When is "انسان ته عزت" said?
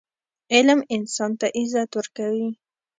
0.95-1.89